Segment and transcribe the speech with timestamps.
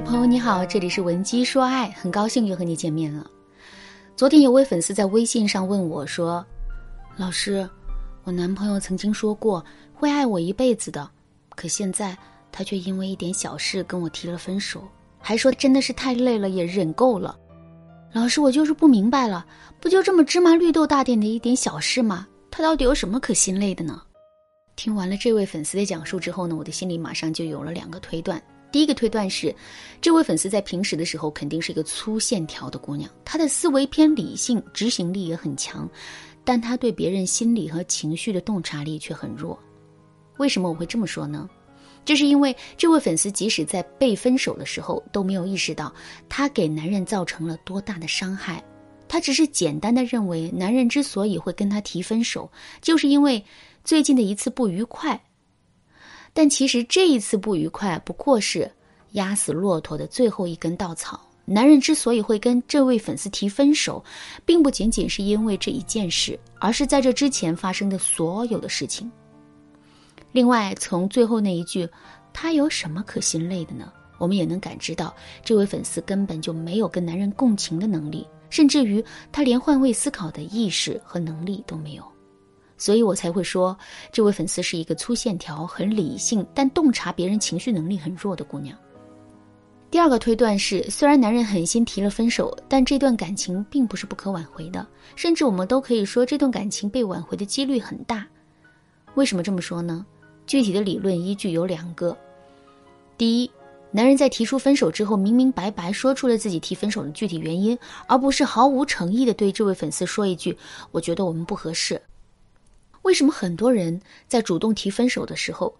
[0.00, 3.28] 朋友你好，这里是文姬说爱，很高兴又和你见面了。
[4.14, 6.44] 昨天有位粉丝在微信上问我说
[7.16, 7.68] ：“老师，
[8.24, 9.64] 我男朋友曾经说过
[9.94, 11.08] 会爱我一辈子的，
[11.54, 12.16] 可现在
[12.52, 14.86] 他却因为一点小事跟我提了分手，
[15.18, 17.36] 还说真的是太累了，也忍够了。
[18.12, 19.46] 老师，我就是不明白了，
[19.80, 22.26] 不就这么芝麻绿豆大点的一点小事吗？
[22.50, 24.02] 他到底有什么可心累的呢？”
[24.76, 28.40] 听完了这位粉丝的讲述之后呢，我的心里马上就有了两个推断。
[28.76, 29.56] 第一个推断是，
[30.02, 35.88] 这位粉丝在平时的时候肯定是一个粗线条的姑娘，她的思维偏理性，执行力也很强，
[36.44, 39.58] 但她对别人心理和情绪的洞察力却很弱。
[40.36, 41.48] 为什么我会这么说呢？
[42.04, 45.90] 这是因为这位粉丝即使在被分手的时候都没有意识到
[46.28, 48.62] 她给男人造成了多大的伤害，
[49.08, 52.52] 她只是简单的认为男人之所以会跟她提分手，
[52.82, 53.42] 就是因为
[53.84, 55.18] 最近的一次不愉快。
[56.36, 58.70] 但其实这一次不愉快不过是
[59.12, 61.18] 压死骆驼的最后一根稻草。
[61.46, 64.04] 男人之所以会跟这位粉丝提分手，
[64.44, 69.10] 并不仅仅是因为这一件事，而是在这之前发生的所有的事情。
[70.30, 71.88] 另外，从最后那一句
[72.34, 82.04] “他有什么可心累的呢？”我们也能感知到，这位粉丝根本就没有跟男人共情的能力，甚至于他连换位思考的意识和能力都没有。
[82.78, 83.76] 所以我才会说，
[84.12, 88.76] 这位粉丝是一个粗线条、很理性，但洞察别人情绪能力很弱的姑娘。
[89.90, 98.26] 第二个推断是，虽然男人狠心提了分手，但这段感情并不是不可挽回的，甚至我们都可以说，这段感情被挽回的几率很大。
[99.14, 100.04] 为什么这么说呢？
[100.46, 102.16] 具体的理论依据有两个：
[103.16, 103.50] 第一，
[103.90, 110.56] 男人在提出分手之后，明明白白说出了自己提分手的具体原因，而不是毫无诚意的对这位粉丝说一句
[110.90, 112.00] “我觉得我们不合适”。
[113.06, 115.72] 为什么很多人在主动提分手的时候，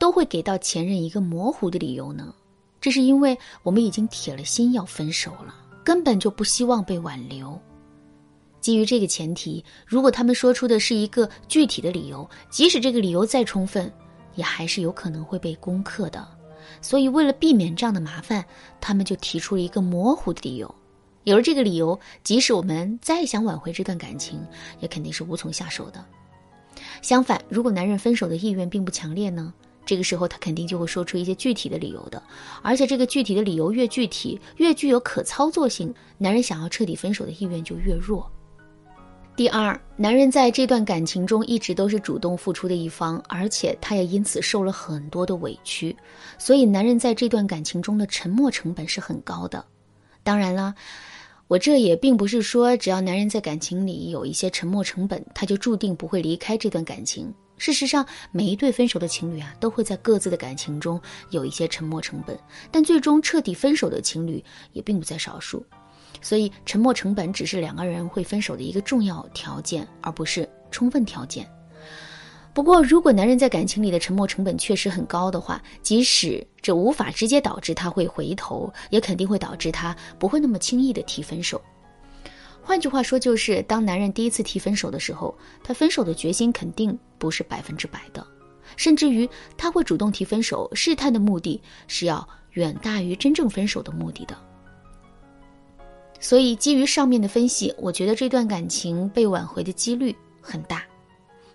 [0.00, 2.34] 都会给到前任一个模糊的理由呢？
[2.80, 7.56] 这是因为我们已经铁了心要分手了，根本就不希望被挽留。
[8.60, 13.88] 基于这个前提，如果他们说出的是一个具体的理由，即使这个理由再充分，
[14.34, 16.26] 也还是有可能会被攻克的。
[16.80, 18.44] 所以，为了避免这样的麻烦，
[18.80, 20.74] 他们就提出了一个模糊的理由。
[21.22, 24.44] 有了这个理由，即使我们再想挽回这段感情，
[24.80, 26.04] 也肯定是无从下手的。
[27.02, 29.52] 相反，如果男人分手的意愿并不强烈呢？
[29.84, 32.22] 这个时候他肯定就会说出一些具体的理由的，
[32.62, 38.30] 而且这个具体的理由越具体，越具有可操作性，男人想要彻底分手的意愿就越弱。
[39.34, 45.96] 第二，男人在这段感情中一直都是主动付出的一方，而且他也因此受了很多的委屈，
[46.38, 49.64] 所以男人在这段感情中的沉默成本是很高的。
[50.22, 50.72] 当然了。
[51.52, 57.30] 我这也并不是说，只要男人在感情里有一些沉默成本，他就注定不会离开这段感情。
[57.58, 60.98] 事实上，每一对分手的情侣啊，都会在各自的感情中
[61.28, 62.38] 有一些沉默成本，
[62.70, 64.42] 但最终彻底分手的情侣
[64.72, 65.62] 也并不在少数。
[66.22, 71.46] 所以，沉默成本只是两个人会分手的一个重要条件，而不是充分条件。
[72.54, 81.60] 不过，如果男人在感情里的沉默成本确实很高的话，即使这无法直接导致他会回头，也肯定会导致他不会那么轻易的提分手。
[82.60, 88.24] 换句话说，就是当男人第一次提分手的时候，他分手的决心肯定不是百分之百的，
[88.76, 94.36] 甚至于他会主动提分手，试探的目的是要远大于真正分手的目的的。
[96.20, 100.84] 所以，基于上面的分析，我觉得这段感情被挽回的几率很大。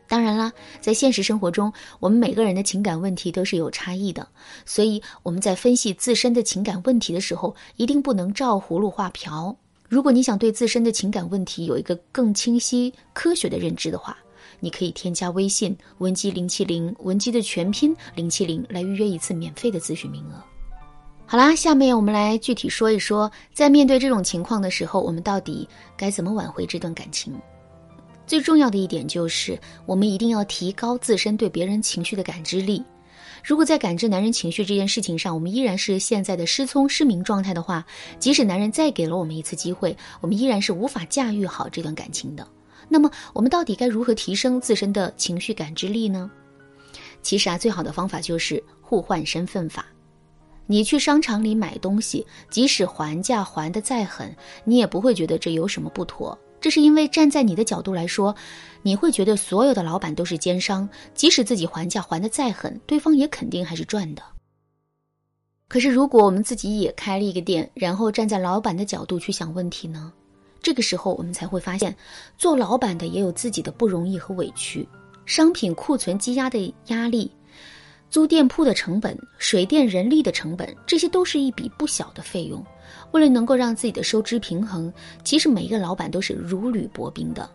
[0.08, 4.28] 当然啦，在现实生活中，我们每个人的情感问题都是有差异的，
[4.66, 9.56] 所以我们在分析自身的情感问题的时候，一定不能照葫芦画瓢。
[9.90, 14.18] 如果你想对自身的情感问题有一个更清晰、科学的认知的话，
[14.60, 20.44] 你可以添加微信文姬零七零，文姬的全拼零七零，来预约一次免费的咨询名额。
[21.26, 25.68] 好啦，下面我们来具体说一说，在面对这种情况的时候，我们到底
[25.98, 27.34] 该怎么挽回这段感情。
[28.28, 32.84] 最重要的一点就是，我们一定要提高自身对别人情绪的感知力。
[33.42, 37.86] 如果在感知男人情绪这件事情上，我们依然是现在的失聪失明状态的话，
[38.20, 42.46] 即使男人再给了我们一次机会，我们依然是无法驾驭好这段感情的。
[42.90, 46.30] 那么，我们到底该如何提升自身的情绪感知力呢？
[47.22, 49.86] 其实啊，最好的方法就是互换身份法。
[50.66, 54.36] 你去商场里买东西，即使还价还的再狠，
[54.66, 56.38] 你也不会觉得这有什么不妥。
[56.68, 58.36] 这是因为站在你的角度来说，
[58.82, 64.22] 你会觉得所有的老板都是奸商，即使自己还价还的再狠，对方也肯定还是赚的。
[65.70, 70.12] 可是如果我们自己也开了一个店，然后站在老板的角度去想问题呢？
[70.62, 71.96] 这个时候我们才会发现，
[72.38, 74.86] 做老板的也有自己的不容易和委屈，
[75.26, 77.32] 商品库存积压的压力，
[78.10, 82.64] 租店铺的成本、水电人力的成本，这些都是一笔不小的费用。
[83.12, 84.92] 为了能够让自己的收支平衡，
[85.24, 87.50] 其实每一个老板都是如履薄冰的。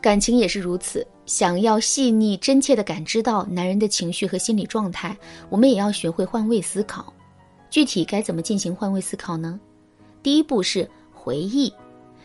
[0.00, 5.16] 感情也是如此，想要细腻真切地感知到男人的情绪和心理状态，
[5.48, 7.12] 我们也要学会换位思考。
[7.70, 9.60] 具体该怎么进行换位思考呢？
[10.22, 11.72] 第一步是回忆，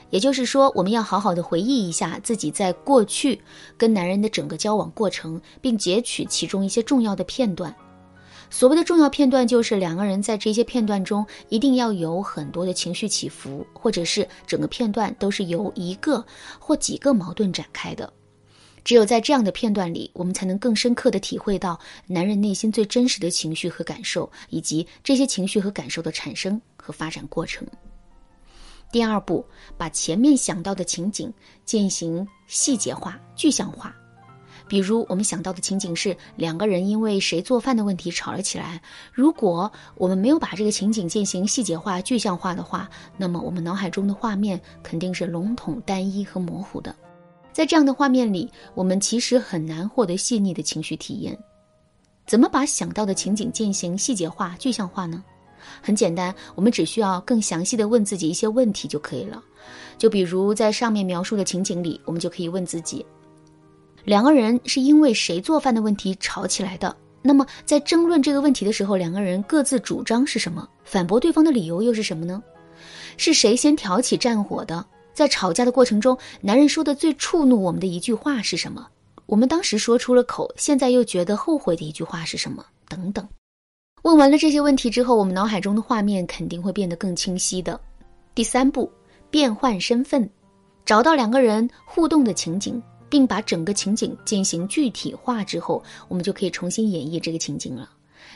[0.09, 3.39] 也就是说，我们要好好的回忆一下自己在过去
[3.77, 7.75] 跟男人的整个交往过程，并截取其中一些重要的片段。
[8.49, 16.25] 所谓的重要片段，就是两个人在这些片段中一定要有很多的情绪起伏，或者是整个片段都是由一个
[16.57, 18.11] 或几个矛盾展开的。
[18.85, 27.67] 只有在这样的片段里，我们才能更深刻地体会到男人内心最真实的情绪和感受，以及这些情绪和感受的产生和发展过程。
[28.97, 29.45] 第二步，
[29.77, 31.31] 把前面想到的情景
[31.65, 33.95] 进行细节化、具象化。
[34.67, 38.81] 比如，我们想到的情景是两个人因为谁做饭的问题吵了起来。
[39.13, 46.95] 如果我们没有把这个情景进行细节化、具象化的话，那么我们脑海中的画面肯定是笼统、单一和模糊的。
[47.53, 51.37] 在这样的画面里，我们其实很难获得细腻的情绪体验。
[52.25, 55.23] 怎么把想到的情景进行细节化、具象化呢？
[55.81, 59.43] 很简单，我们只需要更详细的问自己一些问题就可以了。
[59.97, 63.05] 就比如在上面描述的情景里，我们就可以问自己：
[64.03, 66.95] 两个人是因为谁做饭的问题吵起来的？
[67.21, 70.67] 那么在争论这个问题的时候，两个人各自主张是什么？
[70.85, 72.41] 反驳对方的理由又是什么呢？
[73.17, 74.85] 是谁先挑起战火的？
[75.13, 78.87] 在吵架的过程中，男人说的最触怒我们的一句话是什么？
[79.25, 82.63] 我们当时说出了口，现在又觉得后悔的一句话是什么？
[82.87, 83.27] 等等。
[84.07, 87.77] 问完了这些问题之后，我们脑海中的画面肯定会变得更清晰的。
[88.33, 88.89] 第三步，
[89.29, 90.29] 变换身份，
[90.85, 97.89] 找到两个人互动的情景，并把整个情景进行具体化之后，我们就可以重新演绎这个情景了。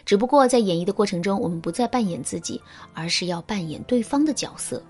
[0.05, 2.61] 只不过在演绎的过程中，我们不再扮演自己，
[2.93, 4.83] 而是要扮演对方的角色。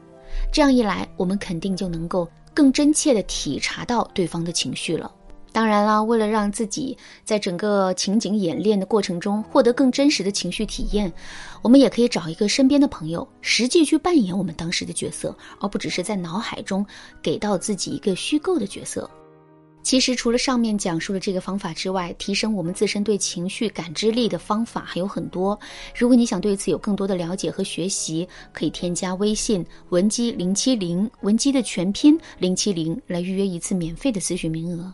[0.51, 5.13] 这样一来，我们肯定就能够更真切地体察到对方的情绪了。
[5.53, 11.11] 当然啦，为了让自己在整个情景演练的过程中获得更真实的情绪体验，
[11.61, 16.85] 我们也可以找一个身边的朋友，实际去扮演我们当时的角色，而不只是在脑海中
[17.21, 19.09] 给到自己一个虚构的角色。
[19.83, 25.59] 其实，除了上面讲述的这个方法之外，提升我们自身对情绪感知力的方法还有很多。
[25.93, 34.93] 如果你想对此有更多的了解和学习，可以添加微信文姬零七零，文姬的全拼零七零，来预约一次免费的咨询名额。